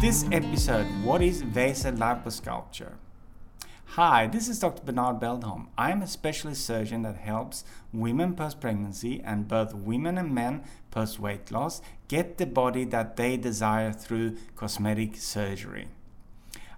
[0.00, 2.92] This episode, what is Vaser liposculpture?
[3.96, 4.84] Hi, this is Dr.
[4.84, 5.66] Bernard Beldholm.
[5.76, 10.62] I am a specialist surgeon that helps women post pregnancy and both women and men
[10.92, 15.88] post weight loss get the body that they desire through cosmetic surgery.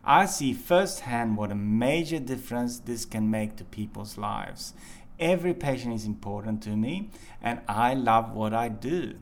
[0.03, 4.73] I see firsthand what a major difference this can make to people's lives.
[5.19, 7.11] Every patient is important to me,
[7.43, 9.17] and I love what I do.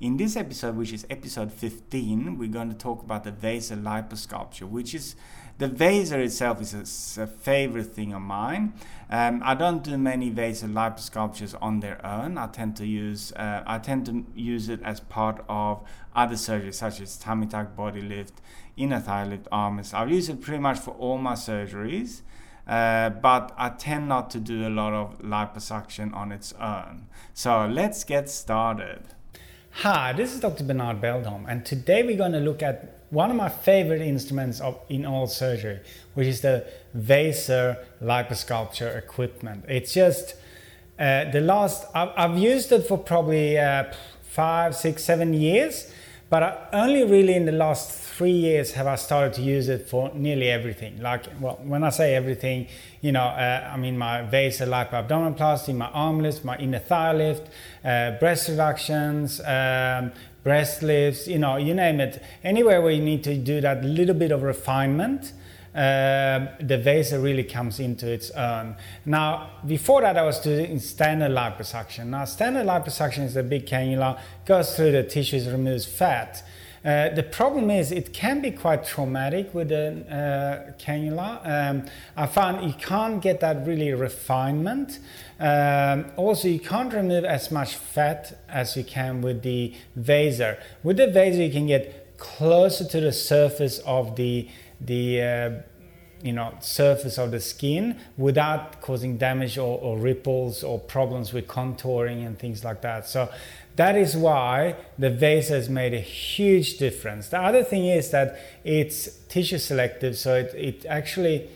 [0.00, 4.68] In this episode, which is episode 15, we're going to talk about the Vaser liposculpture,
[4.68, 5.14] which is
[5.58, 8.72] the Vaser itself is a, a favorite thing of mine.
[9.10, 12.36] Um, I don't do many Vaser liposculptures on their own.
[12.36, 15.82] I tend to use uh, I tend to use it as part of
[16.16, 18.40] other surgeries such as tummy tuck, body lift,
[18.76, 19.94] inner thigh lift, arm lift.
[19.94, 22.22] I've used it pretty much for all my surgeries.
[22.66, 27.08] Uh, but I tend not to do a lot of liposuction on its own.
[27.34, 29.14] So let's get started.
[29.76, 30.64] Hi, this is Dr.
[30.64, 34.78] Bernard Beldholm, and today we're going to look at one of my favorite instruments of,
[34.90, 35.80] in all surgery,
[36.12, 39.64] which is the Vaser liposculpture equipment.
[39.66, 40.36] It's just
[40.98, 43.92] uh, the last, I've, I've, used it for probably uh,
[44.22, 45.90] five, six, seven years,
[46.32, 50.10] but only really in the last three years have I started to use it for
[50.14, 50.98] nearly everything.
[50.98, 52.68] Like, well, when I say everything,
[53.02, 57.50] you know, uh, I mean my Vaser lipo-abdominoplasty, my arm lift, my inner thigh lift,
[57.84, 60.10] uh, breast reductions, um,
[60.42, 62.22] breast lifts, you know, you name it.
[62.42, 65.34] Anywhere where you need to do that little bit of refinement,
[65.74, 68.76] the Vaser really comes into its own.
[69.06, 72.06] Now, before that, I was doing standard liposuction.
[72.06, 76.42] Now, standard liposuction is a big cannula, goes through the tissues, removes fat.
[76.84, 81.40] Uh, the problem is it can be quite traumatic with a uh, cannula.
[81.46, 81.84] Um,
[82.16, 84.98] I found you can't get that really refinement.
[85.38, 90.60] Um, also, you can't remove as much fat as you can with the Vaser.
[90.82, 94.48] With the Vaser, you can get closer to the surface of the
[94.84, 95.50] the uh,
[96.22, 101.46] you know surface of the skin without causing damage or, or, ripples or problems with
[101.48, 103.08] contouring and things like that.
[103.08, 103.28] So
[103.76, 107.28] that is why the Vaser has made a huge difference.
[107.28, 111.48] The other thing is that it's tissue selective so it, it actually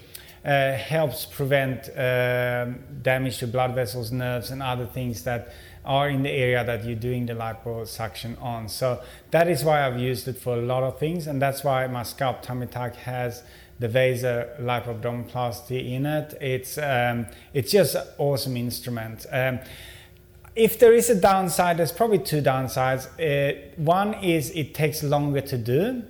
[0.45, 2.67] uh, helps prevent uh,
[3.03, 5.53] damage to blood vessels nerves and other things that
[5.87, 9.99] are in the area that you're doing the liposuction on so that is why i've
[9.99, 13.43] used it for a lot of things and that's why my scalp tummy tuck has
[13.79, 16.35] the Vaser lipoabdominoplasty in it.
[16.41, 19.27] It's um, it's just an awesome instrument.
[19.31, 19.59] Um,
[20.55, 23.07] if there is a downside, there's probably two downsides.
[23.21, 26.03] Uh, one is it takes longer to do.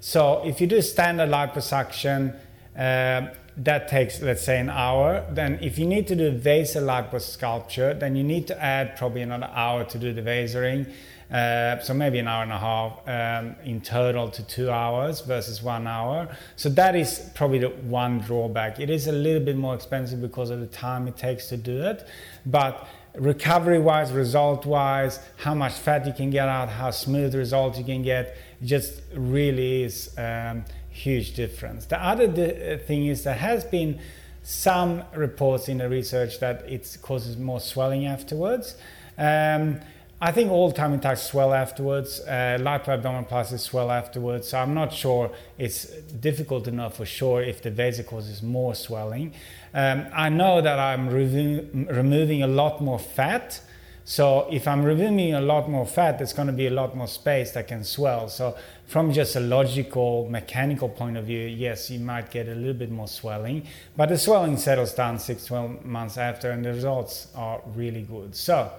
[0.00, 2.34] So if you do standard liposuction,
[2.76, 5.24] uh, that takes let's say an hour.
[5.30, 9.50] Then if you need to do Vaser liposculpture, then you need to add probably another
[9.52, 10.86] hour to do the vasering.
[11.30, 15.62] Uh, so maybe an hour and a half um, in total to two hours versus
[15.62, 16.28] one hour.
[16.56, 18.80] So that is probably the one drawback.
[18.80, 21.82] It is a little bit more expensive because of the time it takes to do
[21.84, 22.08] it,
[22.46, 27.78] but recovery wise, result wise, how much fat you can get out, how smooth result
[27.78, 30.64] you can get, just really is um,
[31.04, 31.86] huge difference.
[31.86, 33.98] The other uh, thing is there has been
[34.42, 38.76] some reports in the research that it causes more swelling afterwards.
[39.18, 39.80] Um,
[40.22, 42.20] I think all tummy tucks swell afterwards.
[42.20, 44.48] Uh, lipoabdominoplasty swell afterwards.
[44.48, 45.32] So I'm not sure.
[45.56, 45.84] It's
[46.20, 49.32] difficult to know for sure if the Vaser causes more swelling.
[49.72, 53.62] Um, I know that I'm removing, removing a lot more fat.
[54.10, 57.06] So if I'm removing a lot more fat, there's going to be a lot more
[57.06, 58.28] space that can swell.
[58.28, 58.56] So
[58.88, 62.90] from just a logical, mechanical point of view, yes, you might get a little bit
[62.90, 67.60] more swelling, but the swelling settles down six, 12 months after, and the results are
[67.76, 68.34] really good.
[68.34, 68.72] So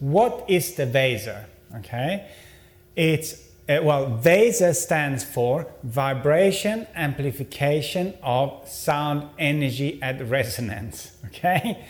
[0.00, 1.46] what is the Vaser?
[1.76, 2.28] Okay,
[2.94, 11.12] it's uh, well, Vaser stands for vibration amplification of sound energy at resonance.
[11.26, 11.84] Okay,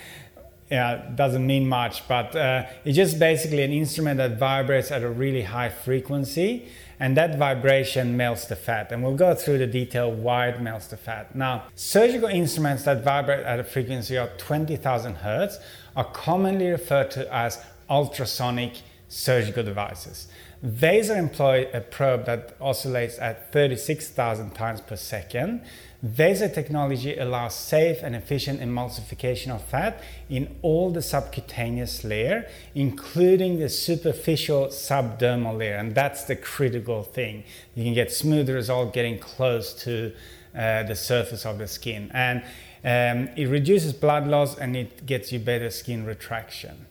[0.71, 5.09] yeah, doesn't mean much, but uh, it's just basically an instrument that vibrates at a
[5.09, 6.69] really high frequency,
[6.99, 8.91] and that vibration melts the fat.
[8.91, 11.35] And we'll go through the detail why it melts the fat.
[11.37, 15.59] Now, surgical instruments that vibrate at a frequency of 20,000 hertz
[15.95, 20.27] are commonly referred to as ultrasonic surgical devices.
[20.67, 25.63] Vaser employ a probe that oscillates at 36,000 times per second.
[26.05, 33.61] Vaser technology allows safe and efficient emulsification of fat in all the subcutaneous layer, including
[33.61, 37.45] the superficial subdermal layer, and that's the critical thing.
[37.77, 40.13] You can get smooth result getting close to
[40.57, 42.43] uh, the surface of the skin, and
[42.83, 46.87] um, it reduces blood loss and it gets you better skin retraction.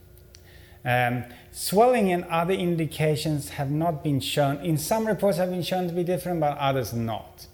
[0.85, 4.57] Um, swelling and other indications have not been shown.
[4.57, 7.47] In some reports, have been shown to be different, but others not.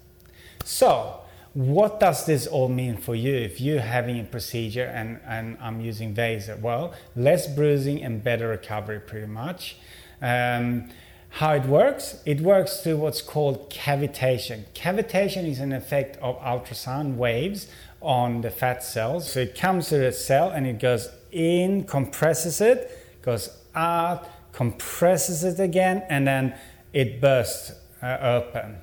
[0.64, 1.20] So,
[1.54, 5.80] what does this all mean for you if you're having a procedure and, and I'm
[5.80, 6.58] using Vaser?
[6.60, 9.76] Well, less bruising and better recovery, pretty much.
[10.20, 10.90] Um,
[11.36, 12.22] how it works?
[12.26, 14.64] It works through what's called cavitation.
[14.74, 17.68] Cavitation is an effect of ultrasound waves
[18.02, 19.32] on the fat cells.
[19.32, 25.44] So it comes to the cell and it goes in, compresses it, goes out, compresses
[25.44, 26.54] it again, and then
[26.92, 27.72] it bursts
[28.02, 28.76] uh, open.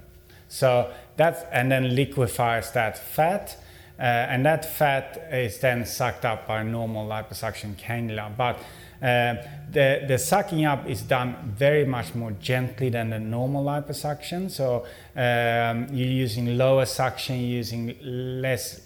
[0.47, 3.57] So that's and then liquefies that fat.
[3.99, 8.35] Uh, and that fat is then sucked up by normal liposuction cannula.
[8.35, 8.57] But
[9.01, 14.49] uh, the, the sucking up is done very much more gently than the normal liposuction.
[14.49, 14.85] So
[15.17, 18.81] um, you're using lower suction, using less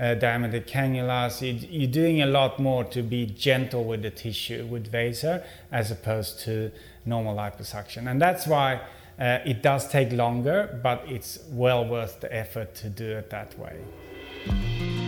[0.00, 1.42] uh, diameter cannulas.
[1.42, 5.90] You, are doing a lot more to be gentle with the tissue with Vaser as
[5.90, 6.72] opposed to
[7.04, 8.10] normal liposuction.
[8.10, 8.80] And that's why
[9.18, 13.58] uh, it does take longer, but it's well worth the effort to do it that
[13.58, 14.99] way.